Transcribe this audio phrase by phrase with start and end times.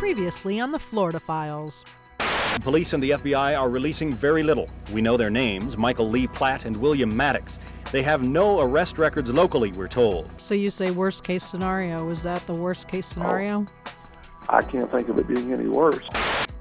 [0.00, 1.84] Previously on the Florida Files.
[2.62, 4.66] Police and the FBI are releasing very little.
[4.90, 7.58] We know their names Michael Lee Platt and William Matix.
[7.92, 10.30] They have no arrest records locally, we're told.
[10.38, 12.08] So you say worst case scenario.
[12.08, 13.66] Is that the worst case scenario?
[14.48, 16.08] I can't think of it being any worse.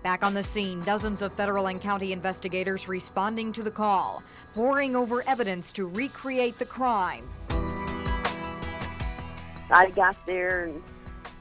[0.04, 4.22] Back on the scene, dozens of federal and county investigators responding to the call,
[4.54, 7.26] poring over evidence to recreate the crime.
[9.72, 10.84] I got there and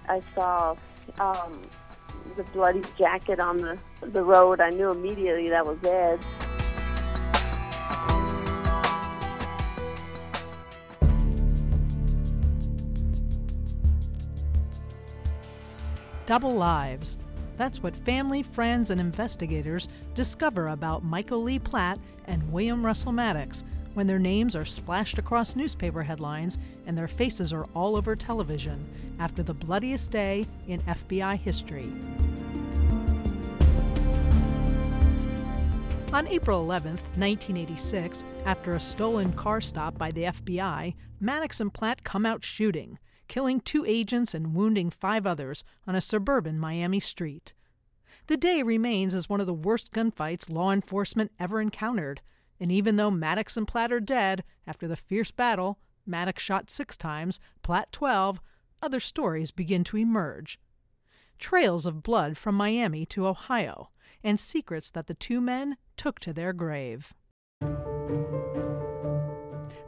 [0.09, 0.77] I saw
[1.19, 1.61] um,
[2.39, 4.61] the bloody jacket on the, the road.
[4.61, 6.25] I knew immediately that was Ed.
[16.27, 17.19] Double lives.
[17.57, 23.65] That's what family, friends, and investigators discover about Michael Lee Platt and William Russell Matix
[23.95, 28.87] when their names are splashed across newspaper headlines and their faces are all over television
[29.19, 31.93] after the bloodiest day in FBI history.
[36.11, 42.03] On April 11, 1986, after a stolen car stop by the FBI, Matix and Platt
[42.03, 47.53] come out shooting, killing two agents and wounding five others on a suburban Miami street.
[48.27, 52.23] The day remains as one of the worst gunfights law enforcement ever encountered,
[52.59, 55.79] and even though Matix and Platt are dead after the fierce battle,
[56.09, 58.41] Matix shot six times, Platt 12,
[58.81, 60.59] other stories begin to emerge.
[61.39, 63.91] Trails of blood from Miami to Ohio,
[64.25, 67.13] and secrets that the two men took to their grave.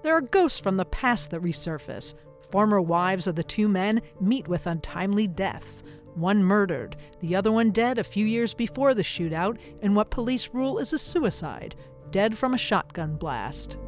[0.03, 2.15] There are ghosts from the past that resurface.
[2.51, 5.83] Former wives of the two men meet with untimely deaths.
[6.15, 10.51] One murdered, the other one dead a few years before the shootout in what police
[10.53, 11.77] rule is a suicide,
[12.11, 13.79] dead from a shotgun blast.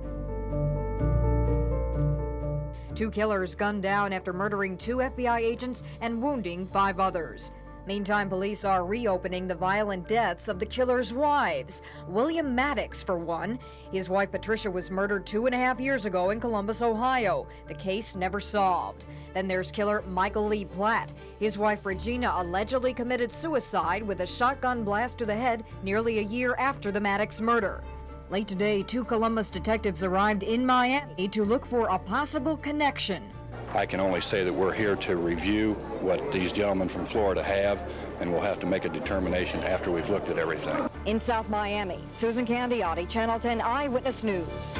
[2.94, 7.50] Two killers gunned down after murdering two FBI agents and wounding five others.
[7.84, 11.82] Meantime, police are reopening the violent deaths of the killer's wives.
[12.06, 13.58] William Matix, for one.
[13.90, 17.48] His wife Patricia was murdered two and a half years ago in Columbus, Ohio.
[17.66, 19.04] The case never solved.
[19.34, 21.12] Then there's killer Michael Lee Platt.
[21.40, 26.22] His wife Regina allegedly committed suicide with a shotgun blast to the head nearly a
[26.22, 27.82] year after the Matix murder.
[28.30, 33.31] Late today, two Columbus detectives arrived in Miami to look for a possible connection.
[33.74, 37.90] I can only say that we're here to review what these gentlemen from Florida have,
[38.20, 40.90] and we'll have to make a determination after we've looked at everything.
[41.06, 44.72] In South Miami, Susan Candiotti, Channel 10 Eyewitness News.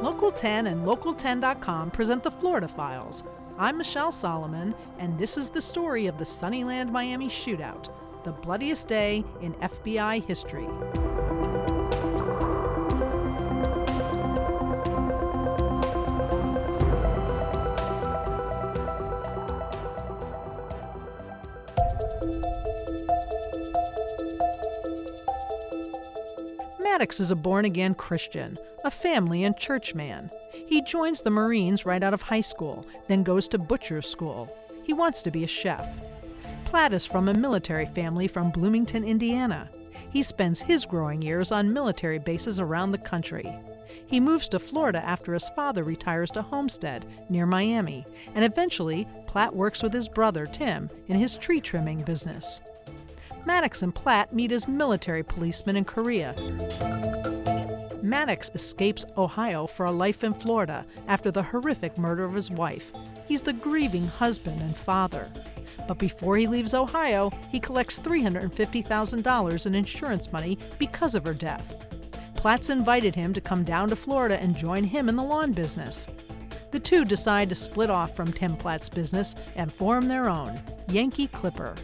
[0.00, 3.24] Local 10 and Local10.com present the Florida Files.
[3.56, 7.88] I'm Michelle Solomon, and this is the story of the Suniland Miami shootout,
[8.24, 10.66] the bloodiest day in FBI history.
[26.80, 30.30] Matix is a born again Christian, a family and church man.
[30.74, 34.52] He joins the Marines right out of high school, then goes to butcher's school.
[34.82, 35.86] He wants to be a chef.
[36.64, 39.70] Platt is from a military family from Bloomington, Indiana.
[40.10, 43.56] He spends his growing years on military bases around the country.
[44.08, 48.04] He moves to Florida after his father retires to Homestead, near Miami,
[48.34, 52.60] and eventually Platt works with his brother, Tim, in his tree trimming business.
[53.46, 56.34] Matix and Platt meet as military policemen in Korea.
[58.04, 62.92] Matix escapes Ohio for a life in Florida after the horrific murder of his wife.
[63.26, 65.30] He's the grieving husband and father.
[65.88, 71.86] But before he leaves Ohio, he collects $350,000 in insurance money because of her death.
[72.34, 76.06] Platt's invited him to come down to Florida and join him in the lawn business.
[76.72, 81.28] The two decide to split off from Tim Platt's business and form their own, Yankee
[81.28, 81.74] Clipper.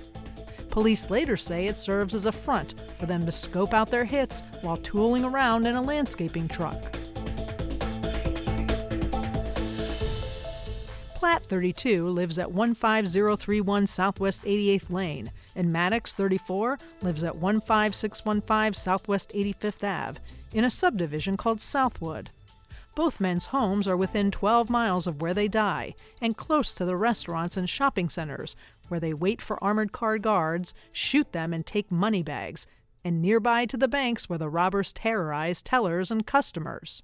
[0.69, 4.43] Police later say it serves as a front for them to scope out their hits
[4.63, 6.81] while tooling around in a landscaping truck.
[11.15, 19.31] Platt, 32, lives at 15031 Southwest 88th Lane, and Matix, 34, lives at 15615 Southwest
[19.35, 20.21] 85th Ave
[20.55, 22.31] in a subdivision called Southwood.
[22.95, 26.97] Both men's homes are within 12 miles of where they die and close to the
[26.97, 28.57] restaurants and shopping centers
[28.89, 32.67] where they wait for armored car guards, shoot them, and take money bags,
[33.05, 37.03] and nearby to the banks where the robbers terrorize tellers and customers.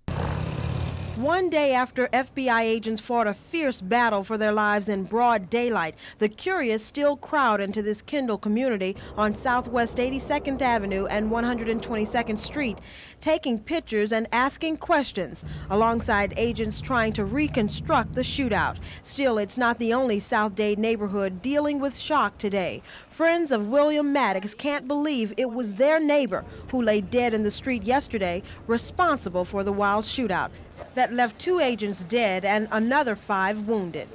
[1.16, 5.94] One day after FBI agents fought a fierce battle for their lives in broad daylight,
[6.18, 12.76] the curious still crowd into this Kendall community on Southwest 82nd Avenue and 122nd Street,
[13.18, 18.76] taking pictures and asking questions, alongside agents trying to reconstruct the shootout.
[19.02, 22.82] Still, it's not the only South Dade neighborhood dealing with shock today.
[23.08, 27.50] Friends of William Matix can't believe it was their neighbor who lay dead in the
[27.50, 30.50] street yesterday responsible for the wild shootout
[30.94, 34.08] that left two agents dead and another five wounded.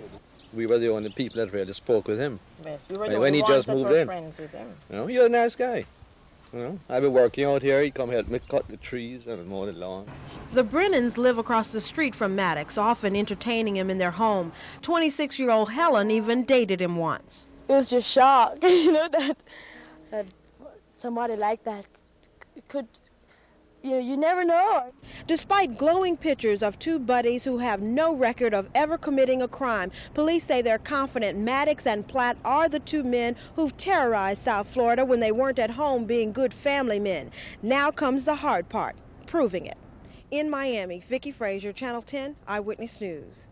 [0.54, 2.40] We were the only people that really spoke with him.
[2.66, 4.06] Yes, we were the when only he ones just that moved were in.
[4.08, 4.68] friends with him.
[4.90, 5.86] You know, you're a nice guy.
[6.54, 7.82] You know, I've been working out here.
[7.82, 10.06] He come help me cut the trees and mow the lawn.
[10.54, 14.52] The Brennans live across the street from Matix, often entertaining him in their home.
[14.82, 17.48] 26 year old Helen even dated him once.
[17.70, 19.44] It was just shock, you know, that,
[20.10, 20.26] that
[20.90, 21.86] somebody like that
[22.68, 22.88] could,
[23.84, 24.92] you know, you never know.
[25.28, 29.92] Despite glowing pictures of two buddies who have no record of ever committing a crime,
[30.14, 35.04] police say they're confident Matix and Platt are the two men who've terrorized South Florida
[35.04, 37.32] when they weren't at home being good family men.
[37.62, 38.96] Now comes the hard part,
[39.26, 39.78] proving it.
[40.30, 43.48] In Miami, Vicki Frazier, Channel 10 Eyewitness News.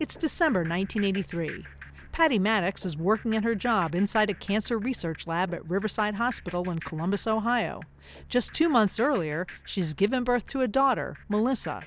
[0.00, 1.64] It's December 1983.
[2.12, 6.70] Patty Matix is working at her job inside a cancer research lab at Riverside Hospital
[6.70, 7.80] in Columbus, Ohio.
[8.28, 11.82] Just two months earlier, she's given birth to a daughter, Melissa.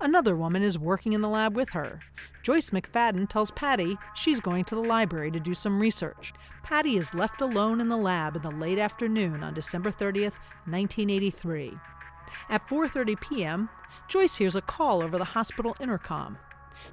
[0.00, 2.00] Another woman is working in the lab with her.
[2.42, 6.34] Joyce McFadden tells Patty she's going to the library to do some research.
[6.62, 11.72] Patty is left alone in the lab in the late afternoon on December 30th, 1983.
[12.50, 13.70] At 4:30 p.m.,
[14.08, 16.36] Joyce hears a call over the hospital intercom.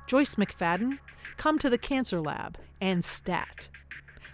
[0.07, 0.99] Joyce McFadden,
[1.37, 3.69] come to the cancer lab and stat.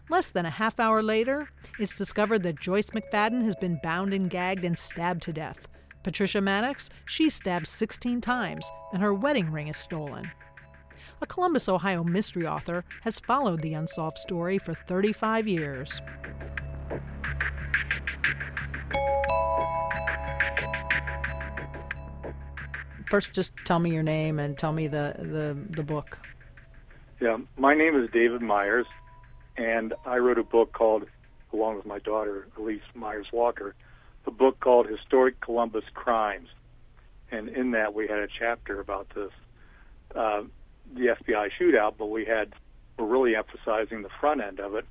[0.09, 1.50] Less than a half hour later,
[1.80, 5.68] it's discovered that Joyce McFadden has been bound and gagged and stabbed to death.
[6.03, 10.30] Patricia Matix, she's stabbed 16 times, and her wedding ring is stolen.
[11.21, 16.01] A Columbus, Ohio mystery author has followed the unsolved story for 35 years.
[23.12, 26.18] First, just tell me your name and tell me the, the, the book.
[27.19, 28.86] Yeah, my name is David Myers,
[29.58, 31.04] and I wrote a book called,
[31.52, 33.75] along with my daughter Elise Myers Walker,
[34.25, 36.48] a book called Historic Columbus Crimes.
[37.30, 39.31] And in that, we had a chapter about this,
[40.16, 40.44] uh,
[40.94, 42.54] the FBI shootout, but we had,
[42.98, 44.86] we're really emphasizing the front end of it,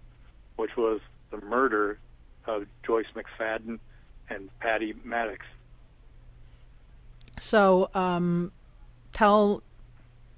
[0.57, 1.01] which was
[1.31, 1.99] the murder
[2.45, 3.79] of Joyce McFadden
[4.29, 5.39] and Patty Matix.
[7.41, 8.53] So, um,
[9.15, 9.63] tell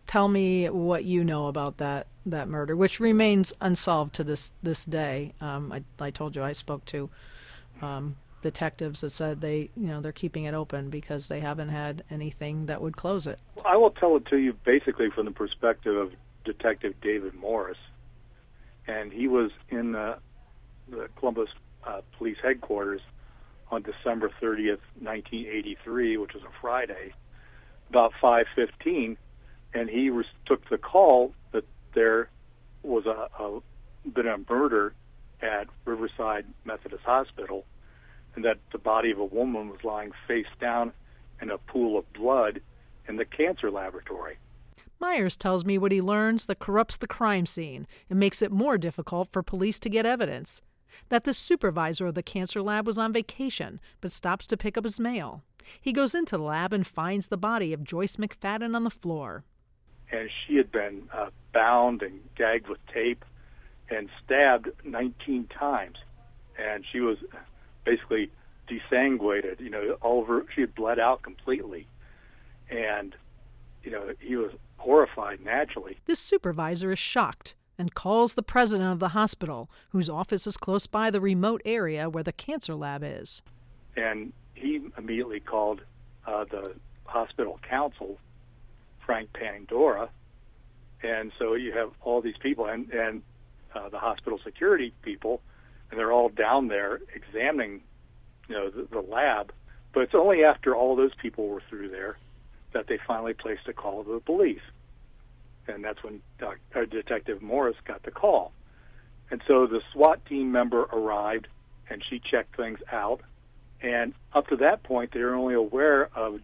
[0.07, 4.85] tell me what you know about that that murder, which remains unsolved to this this
[4.85, 5.35] day.
[5.41, 7.11] Um, I, I told you I spoke to
[7.83, 12.05] um, detectives that said they you know they're keeping it open because they haven't had
[12.09, 13.41] anything that would close it.
[13.65, 16.13] I will tell it to you basically from the perspective of
[16.45, 17.79] Detective David Morris,
[18.87, 20.19] and he was in the,
[20.89, 21.49] the Columbus
[21.85, 23.01] uh, Police Headquarters
[23.73, 27.13] on December 30th, 1983, which was a Friday,
[27.89, 29.17] about 5:15,
[29.75, 30.11] and he
[30.45, 31.65] took the call that
[31.95, 32.29] there
[32.83, 33.61] was a, a
[34.09, 34.95] been a murder
[35.41, 37.65] at Riverside Methodist Hospital,
[38.37, 40.93] and that the body of a woman was lying face down
[41.41, 42.61] in a pool of blood
[43.09, 44.37] in the cancer laboratory.
[45.01, 48.79] Myers tells me what he learns that corrupts the crime scene and makes it more
[48.79, 50.61] difficult for police to get evidence
[51.09, 54.85] that the supervisor of the cancer lab was on vacation but stops to pick up
[54.85, 55.43] his mail.
[55.81, 59.45] He goes into the lab and finds the body of Joyce McFadden on the floor.
[60.11, 63.25] And she had been uh, bound and gagged with tape
[63.89, 65.97] and stabbed 19 times.
[66.59, 67.19] And she was
[67.85, 68.31] basically
[68.69, 71.87] desanguated, you know, all over, she had bled out completely.
[72.71, 73.15] And,
[73.83, 75.99] you know, he was horrified naturally.
[76.07, 80.87] The supervisor is shocked and calls the president of the hospital, whose office is close
[80.87, 83.43] by the remote area where the cancer lab is.
[83.97, 85.81] And he immediately called
[86.25, 86.75] uh, the
[87.07, 88.21] hospital counsel,
[89.05, 90.11] Frank Pandora.
[91.03, 93.23] And so you have all these people and, and
[93.75, 95.41] uh, the hospital security people,
[95.91, 97.81] and they're all down there examining,
[98.49, 99.53] you know, the, the lab.
[99.93, 102.17] But it's only after all those people were through there
[102.75, 104.63] that they finally placed a call to the police
[105.69, 108.53] and that's when Doc, uh, Detective Morris got the call.
[109.31, 111.49] And so the SWAT team member arrived,
[111.89, 113.21] and she checked things out.
[113.81, 116.41] And up to that point, they were only aware of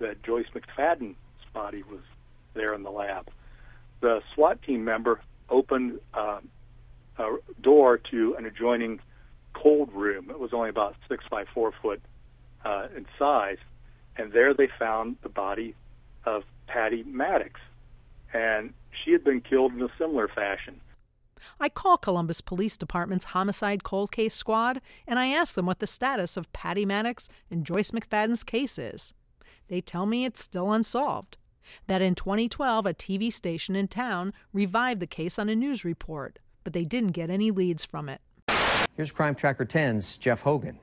[0.00, 1.16] that Joyce McFadden's
[1.52, 2.00] body was
[2.54, 3.28] there in the lab.
[4.00, 6.40] The SWAT team member opened uh,
[7.18, 9.00] a door to an adjoining
[9.54, 10.30] cold room.
[10.30, 12.00] It was only about six by four foot
[12.64, 13.58] uh, in size,
[14.16, 15.74] and there they found the body
[16.24, 17.52] of Patty Matix,
[18.34, 20.80] and she had been killed in a similar fashion.
[21.60, 25.86] I call Columbus Police Department's Homicide Cold Case Squad and I ask them what the
[25.86, 29.14] status of Patty Matix and Joyce McFadden's case is.
[29.68, 31.36] They tell me it's still unsolved.
[31.86, 36.38] That in 2012, a TV station in town revived the case on a news report,
[36.62, 38.20] but they didn't get any leads from it.
[38.96, 40.78] Here's Crime Tracker 10's Jeff Hogan.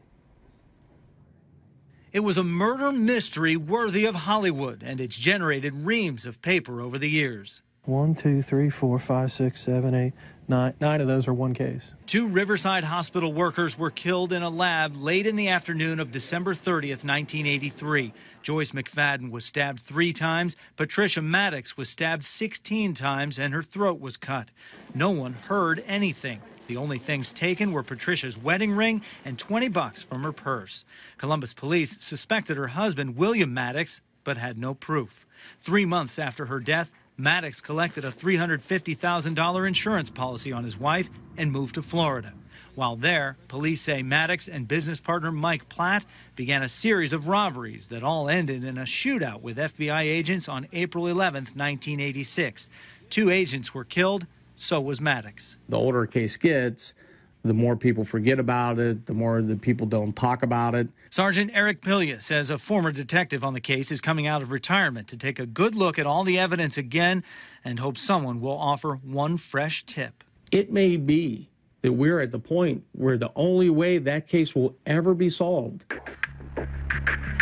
[2.13, 6.98] It was a murder mystery worthy of Hollywood, and it's generated reams of paper over
[6.98, 7.62] the years.
[7.86, 10.12] One, two, three, four, five, six, seven, eight,
[10.50, 10.74] nine.
[10.82, 11.94] Nine of those are one case.
[12.08, 16.53] Two Riverside Hospital workers were killed in a lab late in the afternoon of December
[16.53, 18.12] 30th, 1983.
[18.44, 20.58] Joyce McFadden was stabbed three times.
[20.75, 24.51] Patricia Matix was stabbed 16 times, and her throat was cut.
[24.94, 26.41] No one heard anything.
[26.72, 30.86] The only things taken were Patricia's wedding ring and 20 bucks from her purse.
[31.18, 35.25] Columbus police suspected her husband, William Matix, but had no proof.
[35.60, 41.51] Three months after her death, Matix collected a $350,000 insurance policy on his wife and
[41.51, 42.32] moved to Florida.
[42.75, 46.06] While there, police say Maddox and business partner Mike Platt
[46.38, 50.70] began a series of robberies that all ended in a shootout with FBI agents on
[50.72, 52.70] April 11, 1986.
[53.10, 54.25] Two agents were killed,
[54.62, 55.58] so was Matix.
[55.70, 56.94] The older a case gets,
[57.44, 60.88] the more people forget about it, the more the people don't talk about it.
[61.10, 65.08] Sergeant Eric Pilia says a former detective on the case is coming out of retirement
[65.08, 67.24] to take a good look at all the evidence again
[67.65, 70.24] and hopes someone will offer one fresh tip.
[70.51, 71.50] It may be
[71.82, 75.84] that we're at the point where the only way that case will ever be solved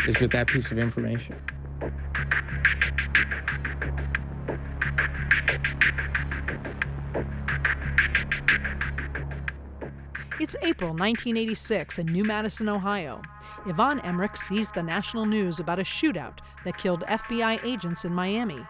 [0.07, 1.35] is with that piece of information.
[10.39, 13.21] It's April 1986 in New Madison, Ohio.
[13.65, 18.65] Yvonne Emmerich sees the national news about a shootout that killed FBI agents in Miami.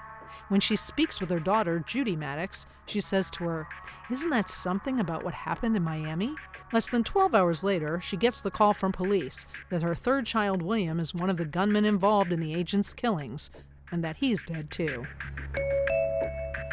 [0.48, 3.68] When she speaks with her daughter, Judy Matix, she says to her,
[4.10, 6.34] Isn't that something about what happened in Miami?
[6.74, 10.64] Less than 12 hours later, she gets the call from police that her third child,
[10.64, 13.52] William, is one of the gunmen involved in the agent's killings,
[13.92, 15.06] and that he's dead too.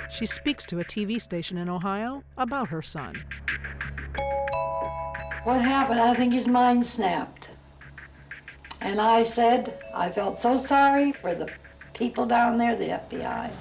[0.09, 3.15] She speaks to a TV station in Ohio about her son.
[5.47, 6.01] What happened?
[6.01, 7.51] I think his mind snapped.
[8.81, 11.49] And I said, I felt so sorry for the
[11.95, 13.53] people down there, the FBI.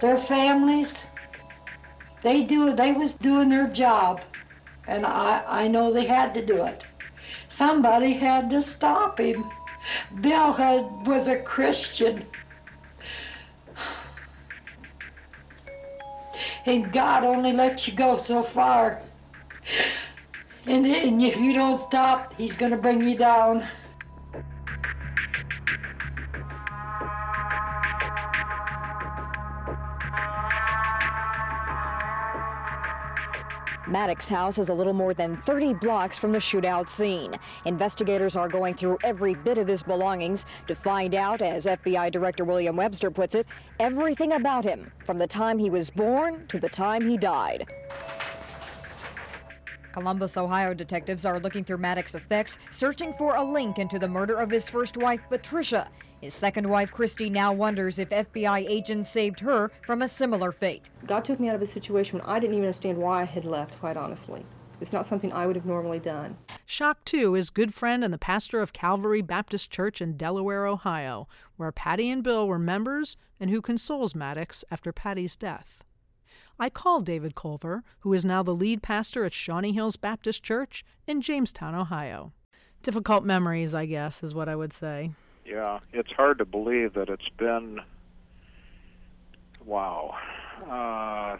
[0.00, 1.04] Their families,
[2.22, 4.22] they do they was doing their job.
[4.88, 6.82] And I, I know they had to do it.
[7.50, 9.44] Somebody had to stop him.
[10.22, 12.24] Bill had, was a Christian.
[16.64, 19.02] And God only lets you go so far.
[20.64, 23.64] And, and if you don't stop, he's going to bring you down.
[33.88, 37.34] Matix's house is a little more than 30 blocks from the shootout scene.
[37.66, 42.44] Investigators are going through every bit of his belongings to find out, as FBI Director
[42.44, 43.46] William Webster puts it,
[43.80, 47.68] everything about him from the time he was born to the time he died.
[49.92, 54.36] Columbus, Ohio detectives are looking through Matix's effects, searching for a link into the murder
[54.36, 55.88] of his first wife, Patricia.
[56.20, 60.88] His second wife, Christy, now wonders if FBI agents saved her from a similar fate.
[61.06, 63.44] God took me out of a situation when I didn't even understand why I had
[63.44, 64.46] left, quite honestly.
[64.80, 66.36] It's not something I would have normally done.
[66.66, 71.28] Shocked, too, is good friend and the pastor of Calvary Baptist Church in Delaware, Ohio,
[71.56, 75.84] where Patty and Bill were members and who consoles Maddox after Patty's death.
[76.58, 80.84] I called David Culver, who is now the lead pastor at Shawnee Hills Baptist Church
[81.06, 82.32] in Jamestown, Ohio.
[82.82, 85.12] Difficult memories, I guess, is what I would say.
[85.44, 87.80] Yeah, it's hard to believe that it's been,
[89.64, 90.14] wow,
[90.68, 91.36] uh,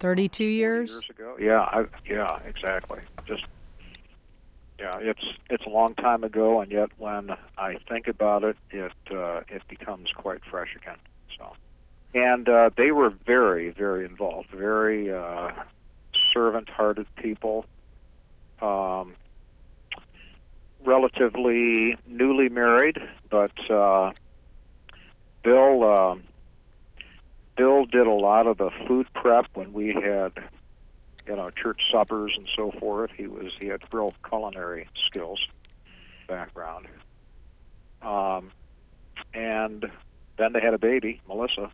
[0.00, 0.90] 32 years?
[0.90, 1.36] years ago.
[1.40, 3.00] Yeah, I, yeah, exactly.
[3.24, 3.44] Just
[4.78, 8.92] yeah, it's it's a long time ago, and yet when I think about it, it
[9.12, 10.96] uh, it becomes quite fresh again.
[11.38, 11.52] So
[12.14, 15.50] and uh, they were very, very involved, very uh,
[16.32, 17.64] servant-hearted people,
[18.60, 19.14] um,
[20.84, 22.98] relatively newly married,
[23.30, 24.12] but uh,
[25.42, 26.16] Bill uh,
[27.56, 30.32] Bill did a lot of the food prep when we had,
[31.26, 33.10] you know, church suppers and so forth.
[33.16, 35.46] He was he had real culinary skills
[36.28, 36.86] background,
[38.02, 38.50] um,
[39.34, 39.90] and
[40.36, 41.70] then they had a baby, Melissa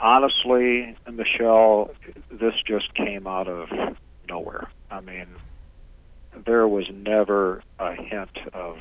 [0.00, 1.90] honestly, Michelle,
[2.30, 3.68] this just came out of
[4.28, 4.68] nowhere.
[4.90, 5.26] I mean,
[6.46, 8.78] there was never a hint of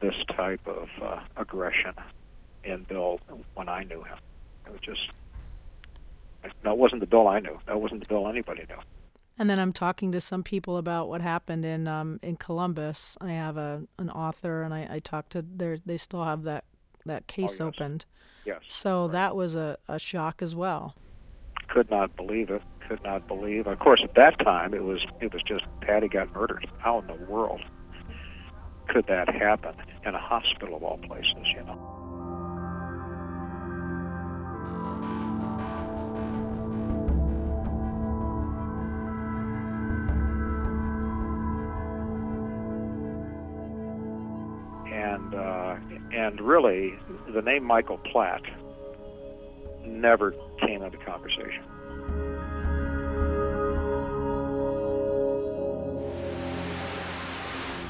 [0.00, 1.94] this type of uh, aggression
[2.64, 3.20] in Bill
[3.54, 4.18] when I knew him.
[4.66, 5.10] It was just
[6.64, 7.58] that wasn't the Bill I knew.
[7.66, 8.78] That wasn't the Bill anybody knew.
[9.38, 13.16] And then I'm talking to some people about what happened in um, in Columbus.
[13.20, 15.78] I have a an author, and I, I talked to their.
[15.84, 16.64] They still have that
[17.06, 17.74] that oh, case oh, yes.
[17.74, 18.04] opened.
[18.44, 18.60] Yes.
[18.68, 19.12] So right.
[19.12, 20.94] that was a, a shock as well.
[21.68, 22.62] Could not believe it.
[22.88, 23.66] Could not believe.
[23.66, 26.68] Of course, at that time, it was it was just Patty got murdered.
[26.78, 27.62] How in the world
[28.88, 31.46] could that happen in a hospital of all places?
[31.54, 32.01] You know.
[46.12, 48.42] And really, the name Michael Platt
[49.84, 51.62] never came into conversation.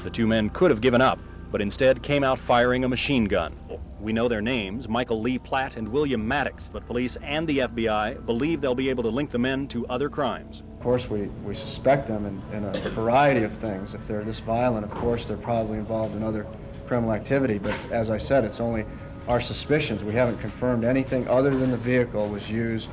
[0.03, 1.19] The two men could have given up,
[1.51, 3.55] but instead came out firing a machine gun.
[3.99, 8.25] We know their names, Michael Lee Platt and William Matix, but police and the FBI
[8.25, 10.61] believe they'll be able to link the men to other crimes.
[10.77, 13.93] Of course, we, we suspect them in, in a variety of things.
[13.93, 16.45] If they're this violent, of course, they're probably involved in other
[16.87, 18.85] criminal activity, but as I said, it's only
[19.27, 20.03] our suspicions.
[20.03, 22.89] We haven't confirmed anything other than the vehicle was used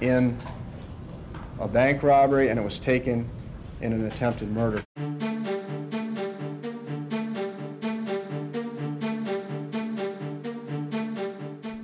[0.00, 0.38] in
[1.58, 3.28] a bank robbery and it was taken
[3.80, 4.82] in an attempted murder.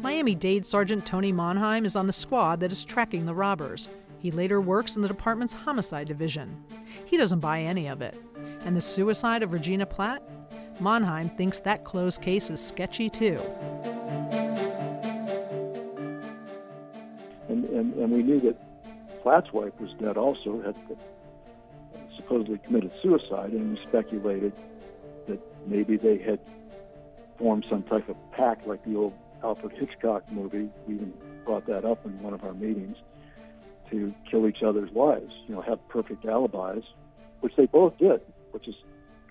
[0.02, 3.88] Miami-Dade Sergeant Tony Monheim is on the squad that is tracking the robbers.
[4.18, 6.62] He later works in the department's homicide division.
[7.06, 8.20] He doesn't buy any of it.
[8.66, 10.22] And the suicide of Regina Platt
[10.80, 13.38] Monheim thinks that closed case is sketchy too.
[17.48, 18.56] And, and, and we knew that
[19.22, 20.76] Platt's wife was dead also, had
[22.16, 24.52] supposedly committed suicide, and we speculated
[25.28, 26.40] that maybe they had
[27.38, 30.70] formed some type of pact like the old Alfred Hitchcock movie.
[30.86, 31.12] We even
[31.44, 32.96] brought that up in one of our meetings
[33.90, 36.84] to kill each other's wives, you know, have perfect alibis,
[37.40, 38.20] which they both did,
[38.52, 38.74] which is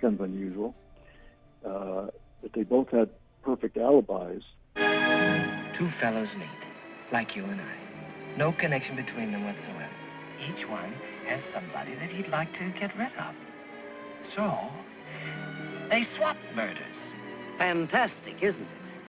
[0.01, 0.75] kind of unusual
[1.65, 2.07] uh,
[2.41, 3.09] that they both had
[3.43, 4.43] perfect alibis.
[5.77, 6.47] Two fellows meet,
[7.11, 7.75] like you and I.
[8.37, 9.89] No connection between them whatsoever.
[10.39, 10.93] Each one
[11.27, 13.35] has somebody that he'd like to get rid of.
[14.35, 14.57] So,
[15.89, 16.97] they swap murders.
[17.57, 19.11] Fantastic, isn't it?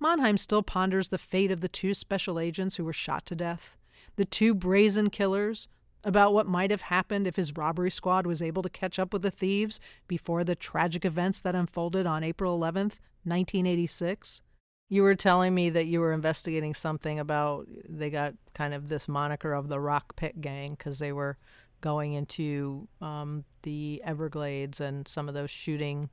[0.00, 3.76] Monheim still ponders the fate of the two special agents who were shot to death,
[4.16, 5.66] the two brazen killers
[6.04, 9.22] about what might have happened if his robbery squad was able to catch up with
[9.22, 14.42] the thieves before the tragic events that unfolded on April 11th, 1986.
[14.90, 19.06] You were telling me that you were investigating something about they got kind of this
[19.06, 21.36] moniker of the Rock Pit Gang because they were
[21.80, 26.08] going into um, the Everglades and some of those shooting,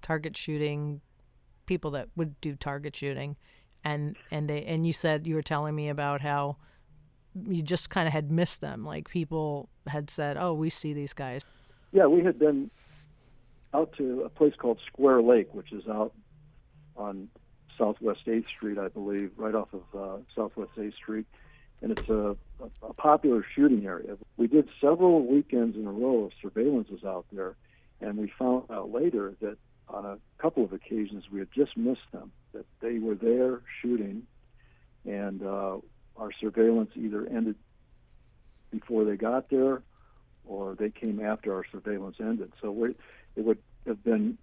[0.00, 1.00] target shooting,
[1.66, 3.36] people that would do target shooting,
[3.84, 6.56] and and they and you said you were telling me about how
[7.34, 8.84] you just kind of had missed them.
[8.84, 11.42] Like people had said, "Oh, we see these guys."
[11.92, 12.70] Yeah, we had been
[13.74, 16.12] out to a place called Square Lake, which is out
[16.96, 17.28] on
[17.78, 21.26] Southwest 8th Street, I believe, right off of uh, Southwest 8th Street,
[21.80, 24.16] and it's a, a, a popular shooting area.
[24.36, 27.56] We did several weekends in a row of surveillances out there,
[28.00, 29.56] and we found out later that
[29.88, 34.24] on a couple of occasions we had just missed them, that they were there shooting,
[35.04, 35.78] and uh,
[36.20, 37.56] our surveillance either ended
[38.70, 39.82] before they got there
[40.44, 42.52] or they came after our surveillance ended.
[42.60, 42.68] So
[43.36, 44.38] it would have been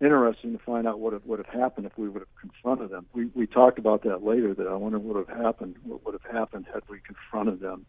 [0.00, 3.06] interesting to find out what would have happened if we would have confronted them.
[3.14, 6.14] We, we talked about that later, that I wonder what would have happened, what would
[6.14, 7.86] have happened had we confronted them,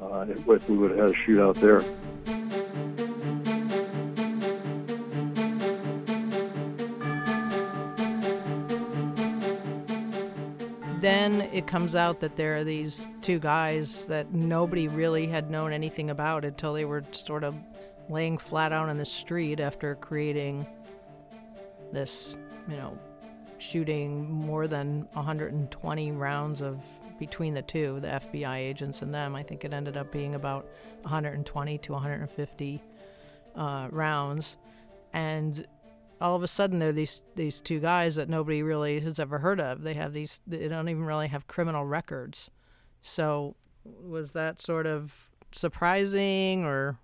[0.00, 1.86] uh, if we would have had a shootout there.
[11.00, 15.72] Then it comes out that there are these two guys that nobody really had known
[15.72, 17.54] anything about until they were sort of
[18.08, 20.66] laying flat out on the street after creating
[21.92, 22.36] this,
[22.68, 22.98] you know,
[23.58, 26.80] shooting more than 120 rounds of
[27.18, 29.36] between the two, the FBI agents and them.
[29.36, 30.66] I think it ended up being about
[31.02, 32.82] 120 to 150
[33.54, 34.56] uh, rounds.
[35.12, 35.66] And
[36.20, 39.38] all of a sudden there are these these two guys that nobody really has ever
[39.38, 39.82] heard of.
[39.82, 42.50] They have these they don't even really have criminal records.
[43.02, 46.98] So was that sort of surprising or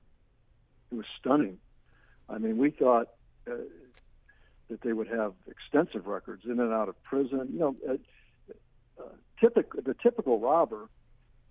[0.92, 1.59] it was stunning.
[2.29, 3.09] I mean, we thought
[3.50, 3.55] uh,
[4.68, 7.48] that they would have extensive records in and out of prison.
[7.52, 7.92] You know, uh,
[9.02, 9.09] uh,
[9.40, 10.88] typical the typical robber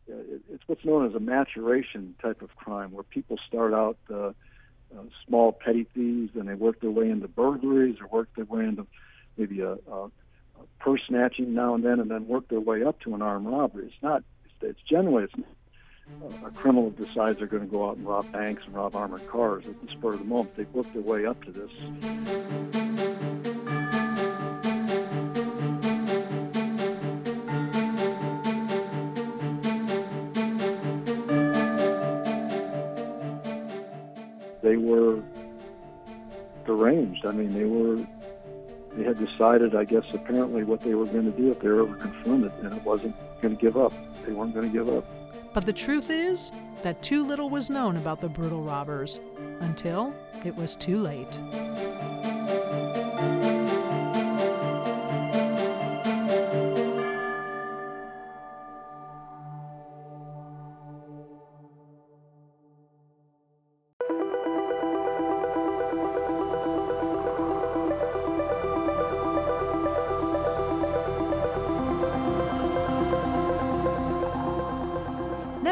[0.08, 3.98] it, it's what's known as a maturation type of crime, where people start out
[4.94, 8.46] uh, uh, small petty thieves, and they work their way into burglaries or work their
[8.46, 8.86] way into
[9.38, 10.10] maybe a, a, a
[10.80, 13.86] purse snatching now and then, and then work their way up to an armed robbery.
[13.86, 14.24] It's not.
[14.46, 15.34] It's, it's generally it's
[16.46, 19.66] a criminal decides they're going to go out and rob banks and rob armored cars
[19.68, 20.56] at the spur of the moment.
[20.56, 21.72] They work their way up to this.
[37.22, 37.26] Deranged.
[37.26, 38.06] I mean, they were.
[38.96, 41.82] They had decided, I guess, apparently what they were going to do if they were
[41.82, 43.92] ever confronted, and it wasn't going to give up.
[44.26, 45.04] They weren't going to give up.
[45.54, 46.50] But the truth is
[46.82, 49.20] that too little was known about the brutal robbers
[49.60, 50.14] until
[50.46, 51.40] it was too late.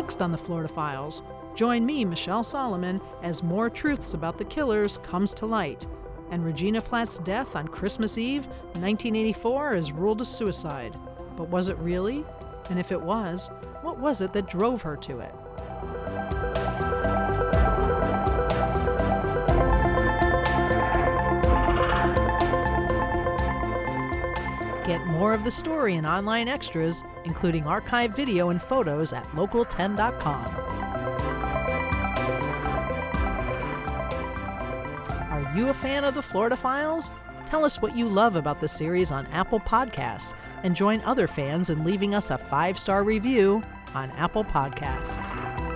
[0.04, 1.24] Next on the Florida Files,
[1.56, 5.88] join me, Michelle Solomon, as more truths about the killers comes to light.
[6.30, 11.00] And Regina Platt's death on Christmas Eve, 1984, is ruled a suicide.
[11.38, 12.26] But was it really?
[12.70, 13.50] And if it was,
[13.82, 15.34] what was it that drove her to it?
[24.94, 30.46] Get more of the story and online extras, including archive video and photos at local10.com.
[35.32, 37.10] Are you a fan of the Florida Files?
[37.50, 41.72] Tell us what you love about the series on Apple Podcasts and join other fans
[41.72, 43.64] in leaving us a five star review
[43.96, 45.73] on Apple Podcasts.